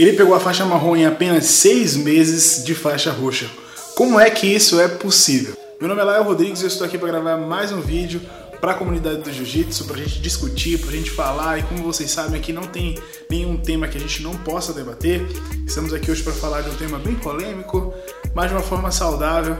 Ele 0.00 0.14
pegou 0.14 0.34
a 0.34 0.40
faixa 0.40 0.64
marrom 0.64 0.96
em 0.96 1.04
apenas 1.04 1.44
seis 1.44 1.94
meses 1.94 2.64
de 2.64 2.74
faixa 2.74 3.10
roxa. 3.12 3.50
Como 3.94 4.18
é 4.18 4.30
que 4.30 4.46
isso 4.46 4.80
é 4.80 4.88
possível? 4.88 5.52
Meu 5.78 5.90
nome 5.90 6.00
é 6.00 6.04
Lael 6.04 6.24
Rodrigues 6.24 6.62
e 6.62 6.64
eu 6.64 6.68
estou 6.68 6.86
aqui 6.86 6.96
para 6.96 7.08
gravar 7.08 7.36
mais 7.36 7.70
um 7.70 7.82
vídeo 7.82 8.18
para 8.62 8.72
a 8.72 8.74
comunidade 8.74 9.20
do 9.20 9.30
Jiu-Jitsu, 9.30 9.84
para 9.84 9.96
a 9.96 9.98
gente 9.98 10.18
discutir, 10.22 10.78
para 10.78 10.88
a 10.88 10.92
gente 10.94 11.10
falar. 11.10 11.58
E 11.58 11.64
como 11.64 11.82
vocês 11.82 12.10
sabem, 12.10 12.40
aqui 12.40 12.50
não 12.50 12.62
tem 12.62 12.98
nenhum 13.28 13.58
tema 13.58 13.88
que 13.88 13.98
a 13.98 14.00
gente 14.00 14.22
não 14.22 14.34
possa 14.38 14.72
debater. 14.72 15.20
Estamos 15.66 15.92
aqui 15.92 16.10
hoje 16.10 16.22
para 16.22 16.32
falar 16.32 16.62
de 16.62 16.70
um 16.70 16.76
tema 16.76 16.98
bem 16.98 17.16
polêmico, 17.16 17.92
mas 18.34 18.48
de 18.48 18.54
uma 18.54 18.62
forma 18.62 18.90
saudável. 18.90 19.54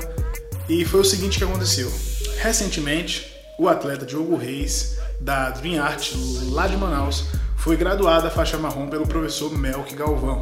E 0.70 0.86
foi 0.86 1.00
o 1.00 1.04
seguinte 1.04 1.36
que 1.36 1.44
aconteceu. 1.44 1.92
Recentemente, 2.38 3.30
o 3.58 3.68
atleta 3.68 4.06
Diogo 4.06 4.36
Reis, 4.36 4.99
da 5.20 5.50
Dream 5.50 5.82
Art, 5.82 6.12
lá 6.50 6.66
de 6.66 6.76
Manaus, 6.76 7.26
foi 7.56 7.76
graduado 7.76 8.26
a 8.26 8.30
faixa 8.30 8.56
marrom 8.56 8.88
pelo 8.88 9.06
professor 9.06 9.56
Melk 9.56 9.94
Galvão. 9.94 10.40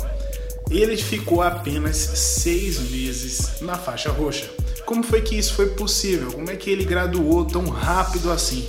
Ele 0.70 0.96
ficou 0.96 1.43
apenas 1.43 1.96
seis 1.96 2.79
meses 2.90 3.61
na 3.61 3.75
faixa 3.75 4.11
roxa. 4.11 4.48
Como 4.84 5.03
foi 5.03 5.20
que 5.20 5.36
isso 5.36 5.54
foi 5.54 5.70
possível? 5.70 6.32
Como 6.32 6.50
é 6.50 6.56
que 6.56 6.70
ele 6.70 6.84
graduou 6.84 7.44
tão 7.44 7.68
rápido 7.68 8.30
assim? 8.30 8.67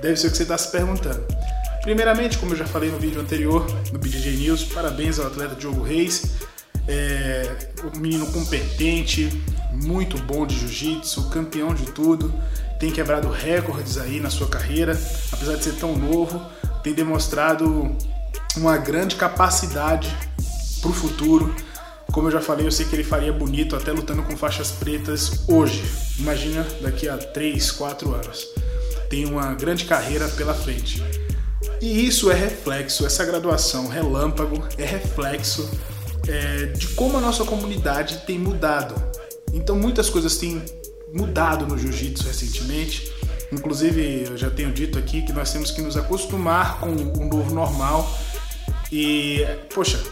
Deve 0.00 0.16
ser 0.16 0.28
o 0.28 0.30
que 0.30 0.36
você 0.36 0.42
está 0.44 0.56
se 0.56 0.70
perguntando. 0.70 1.24
Primeiramente, 1.82 2.38
como 2.38 2.52
eu 2.52 2.56
já 2.56 2.64
falei 2.64 2.90
no 2.90 2.98
vídeo 2.98 3.20
anterior, 3.20 3.66
no 3.92 3.98
BJJ 3.98 4.36
News, 4.36 4.64
parabéns 4.64 5.18
ao 5.18 5.26
atleta 5.26 5.54
Diogo 5.56 5.82
Reis. 5.82 6.32
É 6.88 7.68
um 7.92 7.98
menino 7.98 8.26
competente, 8.32 9.42
muito 9.72 10.18
bom 10.18 10.46
de 10.46 10.58
jiu-jitsu, 10.58 11.30
campeão 11.30 11.74
de 11.74 11.86
tudo, 11.92 12.32
tem 12.78 12.90
quebrado 12.90 13.28
recordes 13.28 13.98
aí 13.98 14.20
na 14.20 14.30
sua 14.30 14.48
carreira, 14.48 14.98
apesar 15.32 15.56
de 15.56 15.64
ser 15.64 15.74
tão 15.74 15.96
novo, 15.96 16.40
tem 16.82 16.92
demonstrado 16.92 17.96
uma 18.56 18.76
grande 18.76 19.16
capacidade 19.16 20.14
para 20.80 20.90
o 20.90 20.94
futuro 20.94 21.54
como 22.12 22.28
eu 22.28 22.32
já 22.32 22.42
falei, 22.42 22.66
eu 22.66 22.70
sei 22.70 22.84
que 22.84 22.94
ele 22.94 23.02
faria 23.02 23.32
bonito 23.32 23.74
até 23.74 23.90
lutando 23.90 24.22
com 24.22 24.36
faixas 24.36 24.70
pretas 24.70 25.48
hoje. 25.48 25.82
Imagina 26.18 26.64
daqui 26.82 27.08
a 27.08 27.16
3, 27.16 27.70
4 27.70 28.14
anos. 28.14 28.48
Tem 29.08 29.24
uma 29.24 29.54
grande 29.54 29.86
carreira 29.86 30.28
pela 30.28 30.52
frente. 30.52 31.02
E 31.80 32.06
isso 32.06 32.30
é 32.30 32.34
reflexo, 32.34 33.06
essa 33.06 33.24
graduação 33.24 33.88
relâmpago 33.88 34.62
é 34.76 34.84
reflexo 34.84 35.68
é, 36.28 36.66
de 36.66 36.88
como 36.88 37.16
a 37.16 37.20
nossa 37.20 37.44
comunidade 37.44 38.18
tem 38.26 38.38
mudado. 38.38 38.94
Então 39.52 39.76
muitas 39.76 40.08
coisas 40.08 40.36
têm 40.36 40.62
mudado 41.12 41.66
no 41.66 41.76
jiu-jitsu 41.76 42.26
recentemente. 42.26 43.12
Inclusive, 43.52 44.24
eu 44.30 44.36
já 44.36 44.50
tenho 44.50 44.72
dito 44.72 44.98
aqui 44.98 45.22
que 45.22 45.32
nós 45.32 45.52
temos 45.52 45.70
que 45.70 45.82
nos 45.82 45.96
acostumar 45.96 46.80
com 46.80 46.86
o 46.86 47.28
novo 47.28 47.54
normal. 47.54 48.18
E, 48.90 49.46
poxa, 49.74 50.02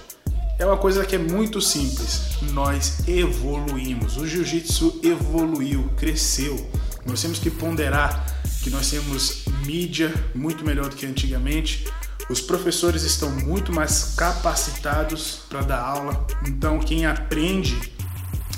é 0.59 0.67
uma 0.67 0.77
coisa 0.77 1.07
que 1.07 1.17
é 1.17 1.19
muito 1.19 1.59
simples. 1.61 2.21
Nós 2.53 3.09
evoluímos. 3.09 4.19
O 4.19 4.27
jiu-jitsu 4.27 5.01
evoluiu, 5.03 5.91
cresceu. 5.97 6.71
Nós 7.07 7.23
temos 7.23 7.39
que 7.39 7.51
ponderar 7.51 8.27
que 8.63 8.69
nós 8.69 8.91
temos 8.91 9.45
mídia 9.65 10.13
muito 10.35 10.63
melhor 10.63 10.91
do 10.91 10.97
que 10.97 11.07
antigamente. 11.07 11.87
Os 12.29 12.43
professores 12.43 13.05
estão 13.05 13.31
muito 13.31 13.73
mais 13.73 14.15
capacitados 14.17 15.41
para 15.49 15.63
dar 15.63 15.81
aula. 15.81 16.27
Então, 16.47 16.79
quem 16.79 17.07
aprende 17.07 17.91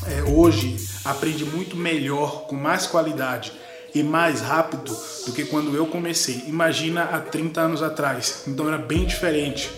é, 0.06 0.22
hoje 0.22 0.76
aprende 1.04 1.44
muito 1.44 1.76
melhor, 1.76 2.46
com 2.46 2.54
mais 2.54 2.86
qualidade 2.86 3.52
e 3.94 4.02
mais 4.02 4.40
rápido 4.40 4.96
do 5.26 5.32
que 5.32 5.44
quando 5.44 5.76
eu 5.76 5.86
comecei. 5.86 6.44
Imagina 6.46 7.04
há 7.04 7.20
30 7.20 7.60
anos 7.60 7.82
atrás. 7.82 8.44
Então 8.46 8.68
era 8.68 8.78
bem 8.78 9.04
diferente. 9.04 9.70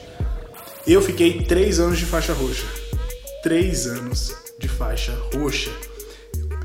Eu 0.86 1.02
fiquei 1.02 1.42
três 1.42 1.80
anos 1.80 1.98
de 1.98 2.06
faixa 2.06 2.32
roxa. 2.32 2.66
Três 3.42 3.86
anos 3.86 4.34
de 4.58 4.68
faixa 4.68 5.16
roxa. 5.34 5.70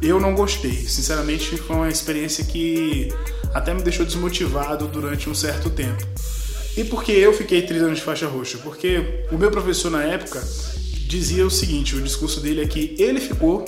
Eu 0.02 0.20
não 0.20 0.36
gostei. 0.36 0.72
Sinceramente, 0.72 1.58
foi 1.58 1.76
uma 1.76 1.90
experiência 1.90 2.44
que 2.46 3.10
até 3.54 3.74
me 3.74 3.82
deixou 3.82 4.06
desmotivado 4.06 4.88
durante 4.88 5.30
um 5.30 5.36
certo 5.36 5.70
tempo. 5.70 6.06
E 6.78 6.84
por 6.84 7.04
que 7.04 7.12
eu 7.12 7.34
fiquei 7.34 7.64
três 7.64 7.82
anos 7.82 7.98
de 7.98 8.04
faixa 8.04 8.28
roxa? 8.28 8.58
Porque 8.60 9.26
o 9.32 9.38
meu 9.38 9.52
professor 9.52 9.90
na 9.90 10.04
época 10.04 10.42
dizia 11.10 11.46
o 11.46 11.50
seguinte: 11.50 11.96
o 11.96 12.02
discurso 12.02 12.40
dele 12.40 12.62
é 12.62 12.68
que 12.68 12.96
ele 13.00 13.20
ficou 13.20 13.66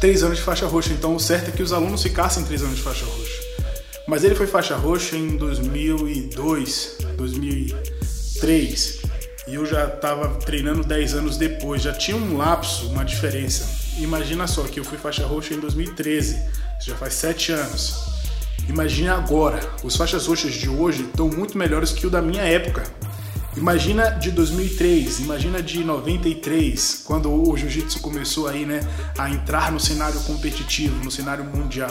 três 0.00 0.24
anos 0.24 0.38
de 0.38 0.44
faixa 0.44 0.66
roxa, 0.66 0.92
então 0.92 1.14
o 1.14 1.20
certo 1.20 1.48
é 1.48 1.52
que 1.52 1.62
os 1.62 1.72
alunos 1.72 2.02
ficassem 2.02 2.44
três 2.44 2.62
anos 2.62 2.76
de 2.76 2.82
faixa 2.82 3.06
roxa. 3.06 3.40
Mas 4.06 4.24
ele 4.24 4.34
foi 4.34 4.46
faixa 4.46 4.74
roxa 4.74 5.16
em 5.16 5.36
2002, 5.36 6.96
2003 7.16 8.98
e 9.46 9.54
eu 9.54 9.64
já 9.64 9.86
estava 9.86 10.28
treinando 10.40 10.82
10 10.84 11.14
anos 11.14 11.36
depois, 11.38 11.80
já 11.80 11.92
tinha 11.92 12.16
um 12.16 12.36
lapso, 12.36 12.88
uma 12.88 13.04
diferença. 13.04 13.66
Imagina 13.98 14.46
só 14.46 14.64
que 14.64 14.80
eu 14.80 14.84
fui 14.84 14.98
faixa 14.98 15.24
roxa 15.26 15.54
em 15.54 15.60
2013, 15.60 16.38
já 16.84 16.94
faz 16.96 17.14
7 17.14 17.52
anos. 17.52 17.94
Imagina 18.68 19.14
agora, 19.14 19.60
os 19.82 19.96
faixas 19.96 20.26
roxas 20.26 20.52
de 20.52 20.68
hoje 20.68 21.04
estão 21.04 21.28
muito 21.28 21.56
melhores 21.56 21.92
que 21.92 22.06
o 22.06 22.10
da 22.10 22.20
minha 22.20 22.42
época. 22.42 22.84
Imagina 23.56 24.10
de 24.10 24.30
2003, 24.30 25.20
imagina 25.20 25.62
de 25.62 25.82
93, 25.82 27.02
quando 27.04 27.32
o 27.32 27.56
jiu-jitsu 27.56 28.00
começou 28.00 28.46
aí, 28.46 28.64
né, 28.64 28.80
a 29.16 29.30
entrar 29.30 29.72
no 29.72 29.80
cenário 29.80 30.20
competitivo, 30.20 31.02
no 31.04 31.10
cenário 31.10 31.44
mundial. 31.44 31.90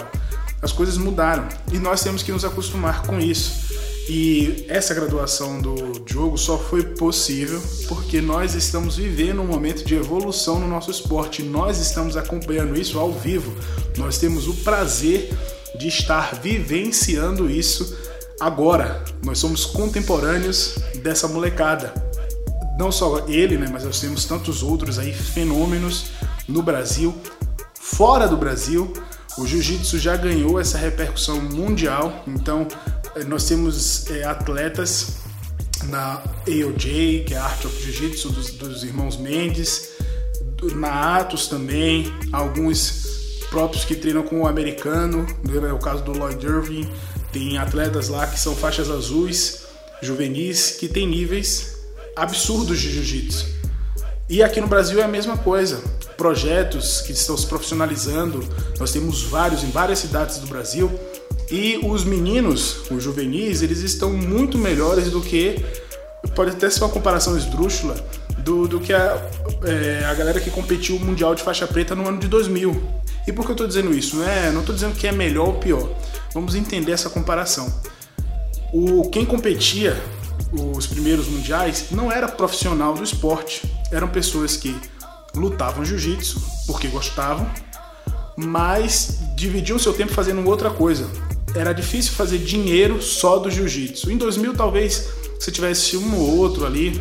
As 0.61 0.71
coisas 0.71 0.97
mudaram 0.97 1.47
e 1.71 1.77
nós 1.77 2.01
temos 2.01 2.23
que 2.23 2.31
nos 2.31 2.45
acostumar 2.45 3.03
com 3.03 3.19
isso. 3.19 3.67
E 4.09 4.65
essa 4.69 4.93
graduação 4.93 5.61
do 5.61 5.99
Diogo 6.05 6.37
só 6.37 6.57
foi 6.57 6.81
possível 6.81 7.61
porque 7.89 8.21
nós 8.21 8.55
estamos 8.55 8.95
vivendo 8.95 9.41
um 9.41 9.45
momento 9.45 9.83
de 9.83 9.95
evolução 9.95 10.59
no 10.59 10.67
nosso 10.67 10.89
esporte. 10.89 11.43
Nós 11.43 11.77
estamos 11.77 12.15
acompanhando 12.15 12.79
isso 12.79 12.97
ao 12.97 13.11
vivo. 13.11 13.53
Nós 13.97 14.17
temos 14.17 14.47
o 14.47 14.53
prazer 14.53 15.37
de 15.77 15.89
estar 15.89 16.39
vivenciando 16.41 17.51
isso 17.51 17.97
agora. 18.39 19.03
Nós 19.23 19.39
somos 19.39 19.65
contemporâneos 19.65 20.75
dessa 21.07 21.27
molecada. 21.27 21.93
Não 22.77 22.91
só 22.91 23.25
ele, 23.27 23.57
né, 23.57 23.67
mas 23.71 23.83
nós 23.85 23.99
temos 23.99 24.25
tantos 24.25 24.61
outros 24.61 24.99
aí 24.99 25.13
fenômenos 25.13 26.07
no 26.47 26.61
Brasil, 26.61 27.15
fora 27.73 28.27
do 28.27 28.35
Brasil. 28.35 28.91
O 29.37 29.45
jiu-jitsu 29.45 29.97
já 29.97 30.17
ganhou 30.17 30.59
essa 30.59 30.77
repercussão 30.77 31.39
mundial, 31.39 32.23
então 32.27 32.67
eh, 33.15 33.23
nós 33.23 33.45
temos 33.45 34.09
é, 34.09 34.23
atletas 34.23 35.17
na 35.85 36.21
AOJ, 36.47 37.23
que 37.25 37.33
é 37.33 37.37
a 37.37 37.43
Art 37.43 37.63
of 37.63 37.81
Jiu-Jitsu 37.81 38.31
dos, 38.31 38.51
dos, 38.51 38.83
irmãos 38.83 39.15
Mendes, 39.15 39.91
na 40.73 41.17
Atos 41.17 41.47
também, 41.47 42.11
alguns 42.33 43.45
próprios 43.51 43.85
que 43.85 43.95
treinam 43.95 44.23
com 44.23 44.41
o 44.41 44.47
americano, 44.47 45.25
é 45.53 45.71
o 45.71 45.77
caso 45.77 46.03
do 46.03 46.11
Lloyd 46.11 46.43
Irving, 46.43 46.89
tem 47.31 47.59
atletas 47.59 48.09
lá 48.09 48.25
que 48.25 48.39
são 48.39 48.55
faixas 48.55 48.89
azuis, 48.89 49.66
juvenis, 50.01 50.71
que 50.71 50.87
tem 50.87 51.07
níveis 51.07 51.77
absurdos 52.15 52.79
de 52.79 52.91
jiu-jitsu. 52.91 53.45
E 54.29 54.43
aqui 54.43 54.59
no 54.59 54.67
Brasil 54.67 54.99
é 54.99 55.03
a 55.03 55.07
mesma 55.07 55.37
coisa. 55.37 55.81
Projetos 56.17 57.01
que 57.01 57.11
estão 57.11 57.37
se 57.37 57.45
profissionalizando, 57.45 58.43
nós 58.79 58.91
temos 58.91 59.23
vários 59.23 59.63
em 59.63 59.69
várias 59.69 59.99
cidades 59.99 60.37
do 60.39 60.47
Brasil 60.47 60.91
e 61.49 61.79
os 61.83 62.03
meninos, 62.03 62.89
os 62.91 63.01
juvenis, 63.01 63.61
eles 63.61 63.79
estão 63.79 64.11
muito 64.11 64.57
melhores 64.57 65.09
do 65.09 65.21
que. 65.21 65.63
Pode 66.35 66.51
até 66.51 66.69
ser 66.69 66.83
uma 66.83 66.89
comparação 66.89 67.37
esdrúxula 67.37 67.95
do, 68.39 68.67
do 68.67 68.81
que 68.81 68.91
a, 68.91 69.21
é, 69.63 70.03
a 70.05 70.13
galera 70.13 70.41
que 70.41 70.51
competiu 70.51 70.97
o 70.97 70.99
Mundial 70.99 71.33
de 71.33 71.43
Faixa 71.43 71.65
Preta 71.65 71.95
no 71.95 72.07
ano 72.07 72.19
de 72.19 72.27
2000. 72.27 72.83
E 73.25 73.31
por 73.31 73.45
que 73.45 73.51
eu 73.51 73.53
estou 73.53 73.67
dizendo 73.67 73.93
isso? 73.93 74.17
Não 74.17 74.27
é, 74.27 74.51
não 74.51 74.59
estou 74.59 74.75
dizendo 74.75 74.95
que 74.95 75.07
é 75.07 75.11
melhor 75.11 75.47
ou 75.47 75.53
pior. 75.53 75.89
Vamos 76.33 76.53
entender 76.53 76.91
essa 76.91 77.09
comparação. 77.09 77.71
O, 78.73 79.09
quem 79.09 79.25
competia 79.25 80.01
os 80.51 80.87
primeiros 80.87 81.27
mundiais 81.27 81.87
não 81.91 82.11
era 82.11 82.27
profissional 82.27 82.93
do 82.93 83.03
esporte. 83.03 83.61
Eram 83.91 84.07
pessoas 84.07 84.55
que 84.57 84.75
lutavam 85.35 85.85
jiu-jitsu 85.85 86.41
porque 86.65 86.87
gostavam, 86.87 87.49
mas 88.35 89.19
dividiam 89.35 89.77
seu 89.79 89.93
tempo 89.93 90.11
fazendo 90.11 90.45
outra 90.47 90.69
coisa 90.69 91.07
era 91.55 91.73
difícil 91.73 92.13
fazer 92.13 92.39
dinheiro 92.39 93.01
só 93.01 93.39
do 93.39 93.49
jiu-jitsu. 93.49 94.11
Em 94.11 94.17
2000, 94.17 94.53
talvez, 94.53 95.09
se 95.39 95.51
tivesse 95.51 95.97
um 95.97 96.15
ou 96.15 96.37
outro 96.37 96.65
ali, 96.65 96.99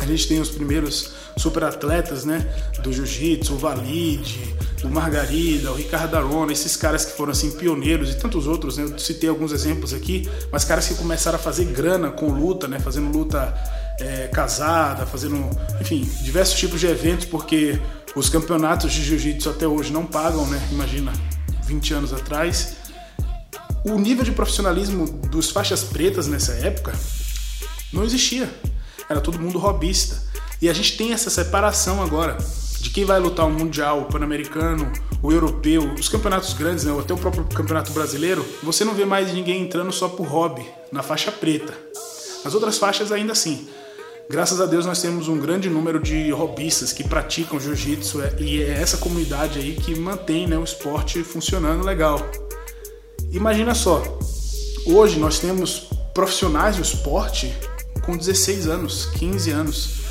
a 0.00 0.06
gente 0.06 0.28
tem 0.28 0.40
os 0.40 0.50
primeiros 0.50 1.12
super 1.36 1.64
atletas, 1.64 2.24
né, 2.24 2.46
do 2.82 2.92
jiu-jitsu, 2.92 3.54
o 3.54 3.58
Valide, 3.58 4.54
o 4.82 4.88
Margarida, 4.88 5.70
o 5.70 5.74
Ricardo 5.74 6.16
Arona, 6.16 6.52
esses 6.52 6.76
caras 6.76 7.04
que 7.04 7.12
foram 7.12 7.32
assim 7.32 7.50
pioneiros 7.50 8.10
e 8.10 8.14
tantos 8.16 8.46
outros, 8.46 8.78
né? 8.78 8.84
Eu 8.84 8.98
citei 8.98 9.28
alguns 9.28 9.52
exemplos 9.52 9.92
aqui, 9.92 10.28
mas 10.50 10.64
caras 10.64 10.88
que 10.88 10.94
começaram 10.94 11.36
a 11.36 11.38
fazer 11.38 11.66
grana 11.66 12.10
com 12.10 12.28
luta, 12.28 12.66
né, 12.66 12.78
fazendo 12.78 13.16
luta 13.16 13.54
é, 14.00 14.28
casada, 14.28 15.04
fazendo, 15.04 15.48
enfim, 15.80 16.08
diversos 16.22 16.58
tipos 16.58 16.80
de 16.80 16.86
eventos, 16.86 17.26
porque 17.26 17.78
os 18.14 18.28
campeonatos 18.28 18.92
de 18.92 19.02
jiu-jitsu 19.02 19.50
até 19.50 19.66
hoje 19.66 19.92
não 19.92 20.06
pagam, 20.06 20.46
né? 20.46 20.60
Imagina, 20.72 21.12
20 21.66 21.94
anos 21.94 22.12
atrás 22.12 22.76
o 23.92 23.98
nível 23.98 24.24
de 24.24 24.32
profissionalismo 24.32 25.06
dos 25.06 25.50
faixas 25.50 25.84
pretas 25.84 26.26
nessa 26.26 26.52
época 26.54 26.92
não 27.92 28.02
existia. 28.02 28.50
Era 29.08 29.20
todo 29.20 29.38
mundo 29.38 29.58
robista. 29.58 30.25
E 30.60 30.68
a 30.68 30.72
gente 30.72 30.96
tem 30.96 31.12
essa 31.12 31.30
separação 31.30 32.02
agora 32.02 32.38
de 32.80 32.90
quem 32.90 33.04
vai 33.04 33.18
lutar 33.18 33.46
o 33.46 33.50
Mundial, 33.50 34.00
o 34.00 34.04
Pan-Americano, 34.04 34.90
o 35.22 35.32
Europeu, 35.32 35.92
os 35.98 36.08
campeonatos 36.08 36.52
grandes, 36.52 36.84
né, 36.84 36.96
até 36.98 37.12
o 37.12 37.18
próprio 37.18 37.44
Campeonato 37.44 37.92
Brasileiro, 37.92 38.44
você 38.62 38.84
não 38.84 38.94
vê 38.94 39.04
mais 39.04 39.32
ninguém 39.32 39.62
entrando 39.62 39.92
só 39.92 40.08
por 40.08 40.26
hobby, 40.26 40.64
na 40.92 41.02
faixa 41.02 41.32
preta. 41.32 41.74
As 42.44 42.54
outras 42.54 42.78
faixas 42.78 43.10
ainda 43.10 43.32
assim. 43.32 43.66
Graças 44.28 44.60
a 44.60 44.66
Deus 44.66 44.86
nós 44.86 45.00
temos 45.00 45.28
um 45.28 45.38
grande 45.38 45.70
número 45.70 46.00
de 46.00 46.30
hobbyistas 46.30 46.92
que 46.92 47.04
praticam 47.04 47.60
jiu-jitsu 47.60 48.22
é, 48.22 48.34
e 48.40 48.62
é 48.62 48.80
essa 48.80 48.96
comunidade 48.96 49.58
aí 49.58 49.74
que 49.76 49.98
mantém 49.98 50.46
né, 50.46 50.58
o 50.58 50.64
esporte 50.64 51.22
funcionando 51.22 51.84
legal. 51.84 52.20
Imagina 53.30 53.74
só, 53.74 54.02
hoje 54.86 55.18
nós 55.18 55.38
temos 55.38 55.88
profissionais 56.14 56.76
do 56.76 56.82
esporte 56.82 57.54
com 58.04 58.16
16 58.16 58.66
anos, 58.68 59.06
15 59.06 59.50
anos. 59.50 60.05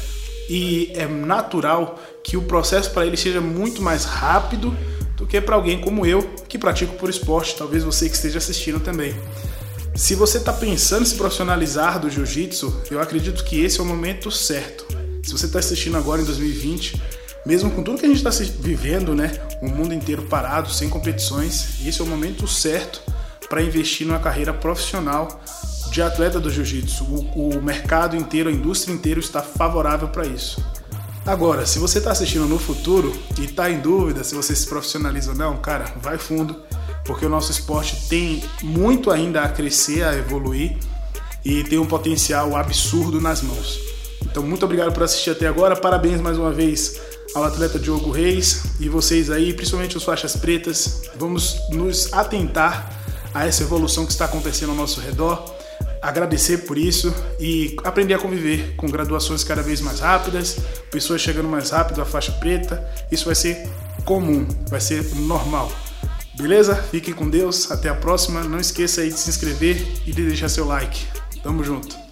E 0.49 0.91
é 0.95 1.07
natural 1.07 1.99
que 2.23 2.37
o 2.37 2.43
processo 2.43 2.91
para 2.91 3.05
ele 3.05 3.17
seja 3.17 3.41
muito 3.41 3.81
mais 3.81 4.05
rápido 4.05 4.75
do 5.15 5.25
que 5.25 5.39
para 5.39 5.55
alguém 5.55 5.79
como 5.79 6.05
eu, 6.05 6.21
que 6.47 6.57
pratico 6.57 6.95
por 6.95 7.09
esporte, 7.09 7.55
talvez 7.55 7.83
você 7.83 8.09
que 8.09 8.15
esteja 8.15 8.37
assistindo 8.37 8.79
também. 8.79 9.15
Se 9.95 10.13
você 10.13 10.37
está 10.37 10.51
pensando 10.51 11.03
em 11.03 11.05
se 11.05 11.15
profissionalizar 11.15 11.99
do 11.99 12.09
jiu-jitsu, 12.09 12.81
eu 12.91 12.99
acredito 12.99 13.43
que 13.45 13.63
esse 13.63 13.79
é 13.79 13.83
o 13.83 13.85
momento 13.85 14.29
certo. 14.29 14.85
Se 15.23 15.31
você 15.31 15.45
está 15.45 15.59
assistindo 15.59 15.97
agora 15.97 16.21
em 16.21 16.25
2020, 16.25 17.01
mesmo 17.45 17.71
com 17.71 17.81
tudo 17.81 17.97
que 17.97 18.05
a 18.05 18.09
gente 18.09 18.17
está 18.17 18.29
vivendo, 18.59 19.15
né, 19.15 19.31
o 19.61 19.69
mundo 19.69 19.93
inteiro 19.93 20.23
parado, 20.23 20.69
sem 20.69 20.89
competições, 20.89 21.85
esse 21.85 22.01
é 22.01 22.03
o 22.03 22.07
momento 22.07 22.45
certo 22.47 23.01
para 23.47 23.61
investir 23.61 24.05
numa 24.05 24.19
carreira 24.19 24.53
profissional 24.53 25.41
de 25.95 26.01
atleta 26.01 26.41
do 26.41 26.51
jiu-jitsu. 26.51 27.05
O, 27.05 27.55
o, 27.55 27.61
mercado 27.61 28.17
inteiro, 28.17 28.49
a 28.49 28.51
indústria 28.51 28.93
inteira 28.93 29.17
está 29.17 29.41
favorável 29.41 30.09
para 30.09 30.27
isso. 30.27 30.61
Agora, 31.25 31.65
se 31.65 31.79
você 31.79 31.99
está 31.99 32.11
assistindo 32.11 32.45
no 32.47 32.59
futuro 32.59 33.17
e 33.39 33.45
está 33.45 33.71
em 33.71 33.79
dúvida 33.79 34.21
se 34.21 34.35
você 34.35 34.53
se 34.53 34.67
profissionaliza 34.67 35.31
ou 35.31 35.37
não, 35.37 35.55
cara, 35.55 35.85
vai 36.01 36.17
fundo, 36.17 36.61
porque 37.05 37.25
o 37.25 37.29
nosso 37.29 37.49
esporte 37.49 38.09
tem 38.09 38.43
muito 38.61 39.09
ainda 39.09 39.43
a 39.43 39.47
crescer, 39.47 40.03
a 40.03 40.13
evoluir 40.17 40.77
e 41.45 41.63
tem 41.63 41.79
um 41.79 41.85
potencial 41.85 42.57
absurdo 42.57 43.21
nas 43.21 43.41
mãos. 43.41 43.79
Então, 44.21 44.43
muito 44.43 44.65
obrigado 44.65 44.91
por 44.91 45.03
assistir 45.03 45.29
até 45.29 45.47
agora. 45.47 45.77
Parabéns 45.77 46.19
mais 46.19 46.37
uma 46.37 46.51
vez 46.51 46.99
ao 47.33 47.45
atleta 47.45 47.79
Diogo 47.79 48.11
Reis 48.11 48.63
e 48.81 48.89
vocês 48.89 49.31
aí, 49.31 49.53
principalmente 49.53 49.95
os 49.95 50.03
faixas 50.03 50.35
pretas. 50.35 51.03
Vamos 51.17 51.55
nos 51.69 52.11
atentar 52.11 52.91
a 53.33 53.47
essa 53.47 53.63
evolução 53.63 54.05
que 54.05 54.11
está 54.11 54.25
acontecendo 54.25 54.71
ao 54.71 54.75
nosso 54.75 54.99
redor 54.99 55.54
agradecer 56.07 56.59
por 56.59 56.77
isso 56.77 57.13
e 57.39 57.75
aprender 57.83 58.13
a 58.13 58.19
conviver 58.19 58.75
com 58.75 58.87
graduações 58.87 59.43
cada 59.43 59.61
vez 59.61 59.81
mais 59.81 59.99
rápidas, 59.99 60.57
pessoas 60.91 61.21
chegando 61.21 61.49
mais 61.49 61.71
rápido 61.71 62.01
à 62.01 62.05
faixa 62.05 62.31
preta. 62.33 62.87
Isso 63.11 63.25
vai 63.25 63.35
ser 63.35 63.67
comum, 64.05 64.47
vai 64.69 64.79
ser 64.79 65.03
normal. 65.15 65.71
Beleza? 66.37 66.75
Fiquem 66.75 67.13
com 67.13 67.29
Deus, 67.29 67.71
até 67.71 67.89
a 67.89 67.95
próxima. 67.95 68.43
Não 68.43 68.59
esqueça 68.59 69.01
aí 69.01 69.09
de 69.09 69.17
se 69.17 69.29
inscrever 69.29 69.85
e 70.05 70.11
de 70.11 70.27
deixar 70.27 70.49
seu 70.49 70.65
like. 70.65 71.05
Tamo 71.41 71.63
junto. 71.63 72.04